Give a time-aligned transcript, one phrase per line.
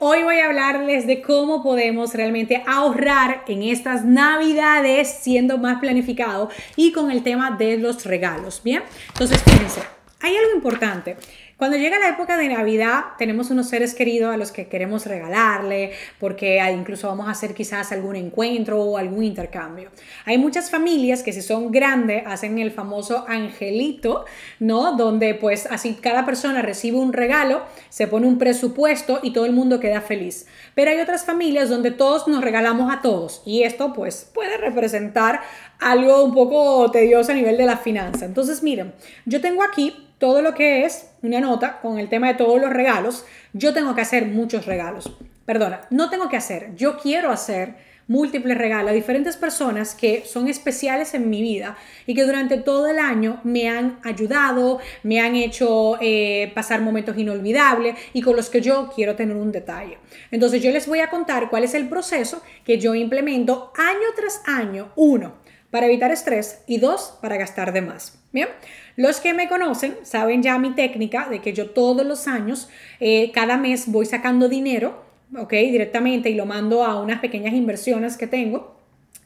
[0.00, 6.50] Hoy voy a hablarles de cómo podemos realmente ahorrar en estas navidades siendo más planificado
[6.76, 8.60] y con el tema de los regalos.
[8.62, 9.80] Bien, entonces fíjense,
[10.20, 11.16] hay algo importante.
[11.58, 15.90] Cuando llega la época de Navidad, tenemos unos seres queridos a los que queremos regalarle,
[16.20, 19.90] porque incluso vamos a hacer quizás algún encuentro o algún intercambio.
[20.24, 24.24] Hay muchas familias que si son grandes hacen el famoso angelito,
[24.60, 24.96] ¿no?
[24.96, 29.52] Donde pues así cada persona recibe un regalo, se pone un presupuesto y todo el
[29.52, 30.46] mundo queda feliz.
[30.76, 35.40] Pero hay otras familias donde todos nos regalamos a todos y esto pues puede representar
[35.80, 38.24] algo un poco tedioso a nivel de la finanza.
[38.24, 38.92] Entonces miren,
[39.26, 42.70] yo tengo aquí todo lo que es una nota con el tema de todos los
[42.70, 45.10] regalos, yo tengo que hacer muchos regalos.
[45.46, 50.48] Perdona, no tengo que hacer, yo quiero hacer múltiples regalos a diferentes personas que son
[50.48, 55.36] especiales en mi vida y que durante todo el año me han ayudado, me han
[55.36, 59.98] hecho eh, pasar momentos inolvidables y con los que yo quiero tener un detalle.
[60.30, 64.42] Entonces yo les voy a contar cuál es el proceso que yo implemento año tras
[64.46, 64.90] año.
[64.96, 65.34] Uno,
[65.70, 68.18] para evitar estrés y dos, para gastar de más.
[68.32, 68.48] Bien,
[68.96, 72.68] los que me conocen saben ya mi técnica de que yo todos los años,
[73.00, 75.04] eh, cada mes voy sacando dinero,
[75.36, 75.52] ¿ok?
[75.52, 78.76] Directamente y lo mando a unas pequeñas inversiones que tengo.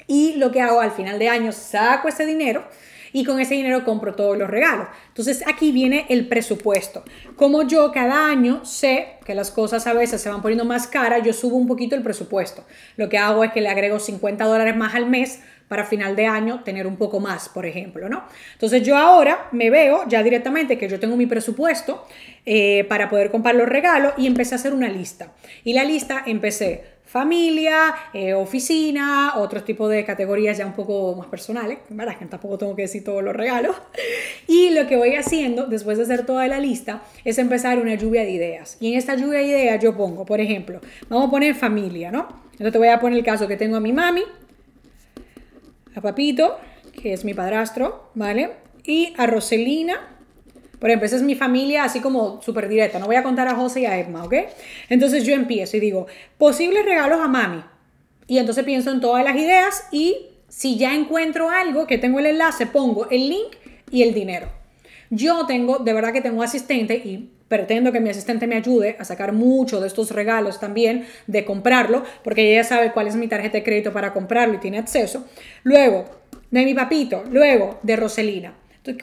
[0.06, 2.64] Y lo que hago al final de año, saco ese dinero
[3.12, 4.88] y con ese dinero compro todos los regalos.
[5.08, 7.04] Entonces aquí viene el presupuesto.
[7.36, 11.22] Como yo cada año sé que las cosas a veces se van poniendo más caras,
[11.24, 12.64] yo subo un poquito el presupuesto.
[12.96, 16.26] Lo que hago es que le agrego 50 dólares más al mes para final de
[16.26, 18.24] año tener un poco más, por ejemplo, ¿no?
[18.52, 22.06] Entonces yo ahora me veo ya directamente que yo tengo mi presupuesto
[22.44, 25.32] eh, para poder comprar los regalos y empecé a hacer una lista.
[25.64, 31.26] Y la lista empecé familia, eh, oficina, otros tipos de categorías ya un poco más
[31.26, 32.16] personales, ¿verdad?
[32.16, 33.76] Que tampoco tengo que decir todos los regalos.
[34.48, 38.22] Y lo que voy haciendo después de hacer toda la lista es empezar una lluvia
[38.22, 38.78] de ideas.
[38.80, 40.80] Y en esta lluvia de ideas yo pongo, por ejemplo,
[41.10, 42.28] vamos a poner familia, ¿no?
[42.52, 44.22] Entonces te voy a poner el caso que tengo a mi mami,
[45.94, 46.58] a Papito,
[47.00, 48.50] que es mi padrastro, ¿vale?
[48.84, 50.08] Y a Roselina.
[50.78, 52.98] Por ejemplo, esa es mi familia así como súper directa.
[52.98, 54.34] No voy a contar a José y a Emma, ¿ok?
[54.88, 56.06] Entonces yo empiezo y digo,
[56.38, 57.62] posibles regalos a mami.
[58.26, 62.26] Y entonces pienso en todas las ideas y si ya encuentro algo que tengo el
[62.26, 63.56] enlace, pongo el link
[63.90, 64.48] y el dinero.
[65.10, 69.04] Yo tengo, de verdad que tengo asistente y pretendo que mi asistente me ayude a
[69.04, 73.58] sacar mucho de estos regalos también, de comprarlo, porque ella sabe cuál es mi tarjeta
[73.58, 75.26] de crédito para comprarlo y tiene acceso.
[75.62, 76.06] Luego,
[76.50, 78.54] de mi papito, luego de Roselina.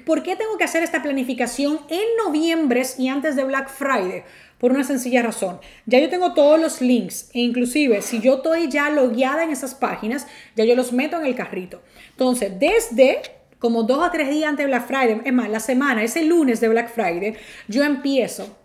[0.04, 4.24] ¿Por qué tengo que hacer esta planificación en noviembre y antes de Black Friday?
[4.58, 5.60] Por una sencilla razón.
[5.86, 9.76] Ya yo tengo todos los links e inclusive si yo estoy ya logueada en esas
[9.76, 11.84] páginas, ya yo los meto en el carrito.
[12.14, 13.22] Entonces, desde
[13.60, 16.60] como dos o tres días antes de Black Friday, es más, la semana, ese lunes
[16.62, 17.36] de Black Friday,
[17.68, 18.58] yo empiezo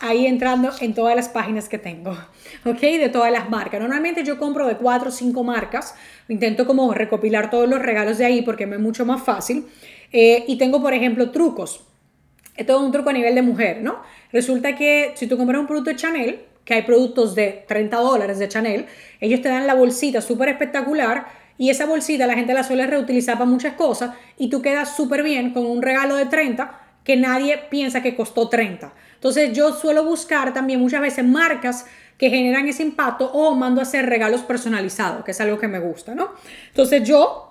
[0.00, 2.12] ahí entrando en todas las páginas que tengo,
[2.64, 2.80] ¿ok?
[2.80, 3.80] De todas las marcas.
[3.80, 5.94] Normalmente yo compro de cuatro o cinco marcas,
[6.28, 9.66] intento como recopilar todos los regalos de ahí porque me es mucho más fácil.
[10.12, 11.84] Eh, y tengo, por ejemplo, trucos.
[12.56, 14.00] Esto es un truco a nivel de mujer, ¿no?
[14.32, 18.38] Resulta que si tú compras un producto de Chanel, que hay productos de 30 dólares
[18.38, 18.86] de Chanel,
[19.20, 21.26] ellos te dan la bolsita súper espectacular
[21.58, 25.22] y esa bolsita la gente la suele reutilizar para muchas cosas y tú quedas súper
[25.22, 28.92] bien con un regalo de 30 que nadie piensa que costó 30.
[29.14, 31.86] Entonces yo suelo buscar también muchas veces marcas
[32.18, 35.78] que generan ese impacto o mando a hacer regalos personalizados, que es algo que me
[35.78, 36.30] gusta, ¿no?
[36.68, 37.46] Entonces yo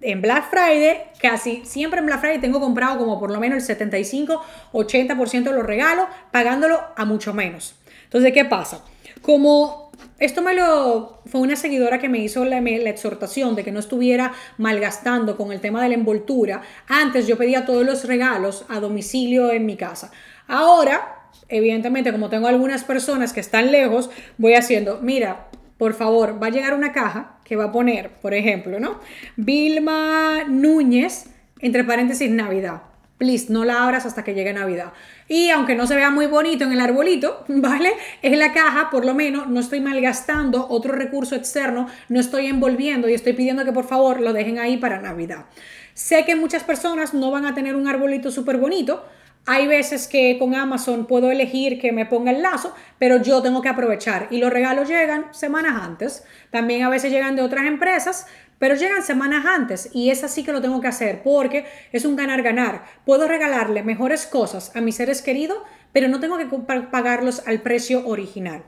[0.00, 3.78] en Black Friday, casi siempre en Black Friday tengo comprado como por lo menos el
[3.78, 7.74] 75-80% de los regalos, pagándolo a mucho menos.
[8.04, 8.82] Entonces, ¿qué pasa?
[9.20, 9.83] Como
[10.18, 13.80] esto me lo fue una seguidora que me hizo la, la, exhortación de que no
[13.80, 16.62] estuviera malgastando con el tema de la envoltura.
[16.88, 20.12] Antes yo pedía todos los regalos a domicilio en mi casa.
[20.46, 25.48] Ahora, evidentemente, como tengo algunas personas que están lejos, voy haciendo, mira,
[25.78, 29.00] por favor, va a llegar una caja que va a poner, por ejemplo, ¿no?
[29.36, 31.26] Vilma Núñez,
[31.60, 34.92] entre paréntesis, Navidad please, no la abras hasta que llegue Navidad.
[35.28, 37.92] Y aunque no se vea muy bonito en el arbolito, ¿vale?
[38.22, 43.08] En la caja, por lo menos, no estoy malgastando otro recurso externo, no estoy envolviendo
[43.08, 45.46] y estoy pidiendo que por favor lo dejen ahí para Navidad.
[45.94, 49.04] Sé que muchas personas no van a tener un arbolito súper bonito.
[49.46, 53.60] Hay veces que con Amazon puedo elegir que me ponga el lazo, pero yo tengo
[53.60, 54.28] que aprovechar.
[54.30, 56.24] Y los regalos llegan semanas antes.
[56.50, 58.26] También a veces llegan de otras empresas,
[58.58, 62.16] pero llegan semanas antes y es así que lo tengo que hacer porque es un
[62.16, 62.84] ganar-ganar.
[63.04, 65.58] Puedo regalarle mejores cosas a mis seres queridos,
[65.92, 68.64] pero no tengo que pagarlos al precio original.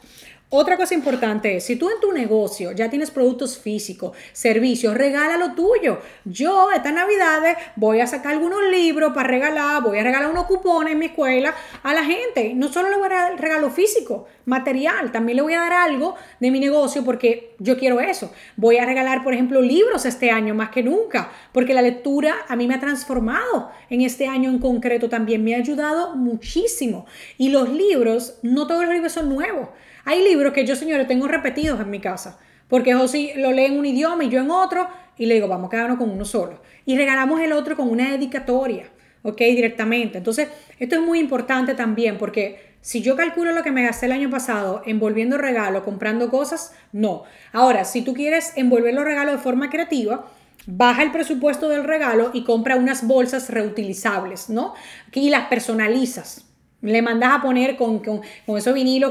[0.48, 5.36] Otra cosa importante es, si tú en tu negocio ya tienes productos físicos, servicios, regala
[5.36, 5.98] lo tuyo.
[6.24, 7.42] Yo esta Navidad
[7.74, 11.52] voy a sacar algunos libros para regalar, voy a regalar unos cupones en mi escuela
[11.82, 12.54] a la gente.
[12.54, 16.14] No solo le voy a dar regalo físico, material, también le voy a dar algo
[16.38, 18.32] de mi negocio porque yo quiero eso.
[18.54, 22.54] Voy a regalar, por ejemplo, libros este año más que nunca, porque la lectura a
[22.54, 27.04] mí me ha transformado en este año en concreto también, me ha ayudado muchísimo.
[27.36, 29.70] Y los libros, no todos los libros son nuevos.
[30.08, 32.38] Hay libros que yo, señores, tengo repetidos en mi casa,
[32.68, 34.88] porque José lo lee en un idioma y yo en otro,
[35.18, 36.62] y le digo, vamos a quedarnos con uno solo.
[36.84, 38.88] Y regalamos el otro con una dedicatoria,
[39.22, 39.38] ¿ok?
[39.38, 40.18] Directamente.
[40.18, 40.48] Entonces,
[40.78, 44.30] esto es muy importante también, porque si yo calculo lo que me gasté el año
[44.30, 47.24] pasado envolviendo regalos, comprando cosas, no.
[47.52, 50.30] Ahora, si tú quieres envolver los regalos de forma creativa,
[50.66, 54.74] baja el presupuesto del regalo y compra unas bolsas reutilizables, ¿no?
[55.12, 56.45] Y las personalizas.
[56.86, 58.60] Le mandas a poner con, con, con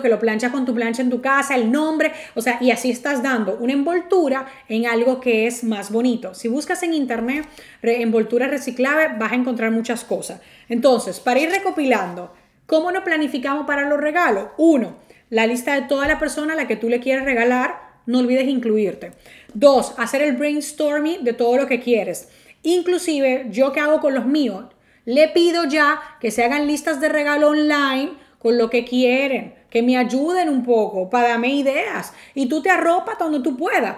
[0.02, 2.90] que lo planchas con tu plancha en tu casa, el nombre, o sea, y así
[2.90, 6.34] estás dando una envoltura en algo que es más bonito.
[6.34, 7.46] Si buscas en internet
[7.82, 10.42] envoltura reciclable, vas a encontrar muchas cosas.
[10.70, 12.34] Entonces, para ir recopilando,
[12.66, 14.50] ¿cómo nos planificamos para los regalos?
[14.58, 14.96] Uno,
[15.30, 18.48] la lista de toda la persona a la que tú le quieres regalar, no olvides
[18.48, 19.12] incluirte.
[19.54, 22.30] Dos, hacer el brainstorming de todo lo que quieres.
[22.64, 24.66] Inclusive, yo que hago con los míos,
[25.06, 29.82] le pido ya que se hagan listas de regalo online con lo que quieren, que
[29.82, 32.14] me ayuden un poco para darme ideas.
[32.34, 33.96] Y tú te arropas donde tú puedas.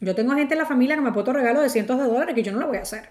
[0.00, 2.42] Yo tengo gente en la familia que me puesto regalos de cientos de dólares que
[2.42, 3.10] yo no lo voy a hacer.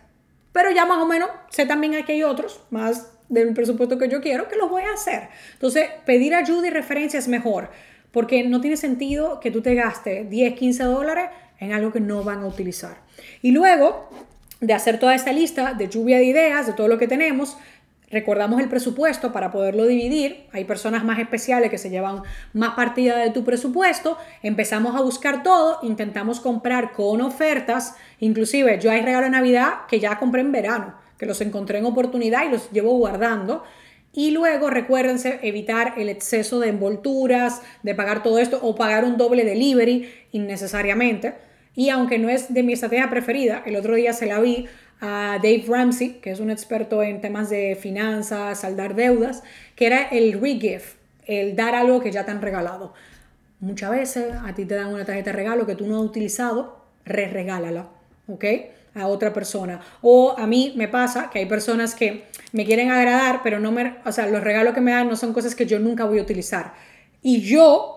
[0.51, 4.21] Pero ya más o menos sé también que hay otros, más del presupuesto que yo
[4.21, 5.29] quiero, que los voy a hacer.
[5.53, 7.69] Entonces, pedir ayuda y referencia es mejor,
[8.11, 11.29] porque no tiene sentido que tú te gastes 10, 15 dólares
[11.59, 12.97] en algo que no van a utilizar.
[13.41, 14.09] Y luego,
[14.59, 17.57] de hacer toda esta lista de lluvia de ideas, de todo lo que tenemos,
[18.09, 20.45] recordamos el presupuesto para poderlo dividir.
[20.53, 22.23] Hay personas más especiales que se llevan
[22.53, 24.17] más partida de tu presupuesto.
[24.41, 27.95] Empezamos a buscar todo, intentamos comprar con ofertas.
[28.19, 31.85] Inclusive yo hay regalo de Navidad que ya compré en verano, que los encontré en
[31.85, 33.63] oportunidad y los llevo guardando.
[34.13, 39.17] Y luego recuérdense evitar el exceso de envolturas, de pagar todo esto o pagar un
[39.17, 41.35] doble delivery innecesariamente.
[41.77, 44.65] Y aunque no es de mi estrategia preferida, el otro día se la vi
[44.99, 49.43] a Dave Ramsey, que es un experto en temas de finanzas, saldar deudas,
[49.75, 50.95] que era el regift,
[51.27, 52.95] el dar algo que ya te han regalado.
[53.59, 56.83] Muchas veces a ti te dan una tarjeta de regalo que tú no has utilizado,
[57.05, 57.89] re-regálala,
[58.27, 58.45] ¿ok?
[58.95, 59.79] A otra persona.
[60.01, 63.97] O a mí me pasa que hay personas que me quieren agradar, pero no me,
[64.03, 66.23] o sea, los regalos que me dan no son cosas que yo nunca voy a
[66.23, 66.73] utilizar.
[67.21, 67.96] Y yo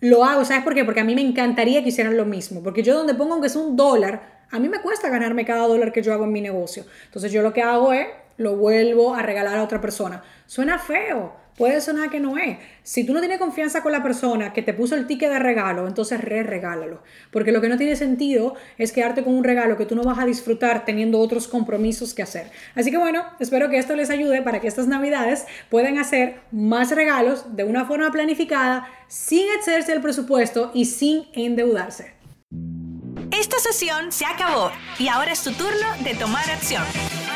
[0.00, 0.84] lo hago, ¿sabes por qué?
[0.84, 3.56] Porque a mí me encantaría que hicieran lo mismo, porque yo donde pongo aunque es
[3.56, 6.84] un dólar, a mí me cuesta ganarme cada dólar que yo hago en mi negocio.
[7.06, 8.06] Entonces yo lo que hago es,
[8.36, 10.22] lo vuelvo a regalar a otra persona.
[10.46, 12.58] Suena feo, puede sonar que no es.
[12.82, 15.86] Si tú no tienes confianza con la persona que te puso el ticket de regalo,
[15.86, 17.02] entonces re-regálalo.
[17.30, 20.18] Porque lo que no tiene sentido es quedarte con un regalo que tú no vas
[20.18, 22.50] a disfrutar teniendo otros compromisos que hacer.
[22.74, 26.90] Así que bueno, espero que esto les ayude para que estas navidades puedan hacer más
[26.90, 32.14] regalos de una forma planificada, sin excederse el presupuesto y sin endeudarse.
[33.32, 36.84] Esta sesión se acabó y ahora es tu turno de tomar acción.